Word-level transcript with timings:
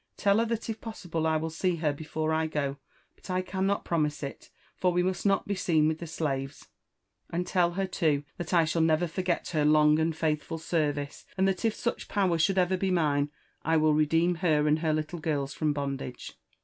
Tell 0.17 0.39
her 0.39 0.47
(hat 0.47 0.67
if 0.67 0.81
possible 0.81 1.27
I 1.27 1.37
will 1.37 1.51
see 1.51 1.75
her 1.75 1.93
before 1.93 2.33
I 2.33 2.47
go; 2.47 2.77
but 3.15 3.29
I 3.29 3.43
cannot 3.43 3.85
promise 3.85 4.23
it, 4.23 4.49
for 4.75 4.91
we 4.91 5.03
must 5.03 5.27
not 5.27 5.47
be 5.47 5.53
seen 5.53 5.87
with 5.87 5.99
the 5.99 6.07
slaves: 6.07 6.69
and 7.29 7.45
tell 7.45 7.73
her 7.73 7.85
too 7.85 8.23
that 8.37 8.51
I 8.51 8.65
shall 8.65 8.81
never 8.81 9.05
forget 9.05 9.49
her 9.49 9.63
long 9.63 9.99
and 9.99 10.17
faithful 10.17 10.57
service— 10.57 11.27
and 11.37 11.47
that 11.47 11.65
if 11.65 11.75
such 11.75 12.07
power 12.07 12.39
should 12.39 12.55
be 12.55 12.61
ever 12.61 12.91
mine, 12.91 13.29
I 13.61 13.77
will 13.77 13.93
redeem 13.93 14.33
her 14.41 14.67
and 14.67 14.79
her 14.79 14.91
Utile 14.91 15.19
girls 15.21 15.53
from 15.53 15.71
bondage." 15.71 16.33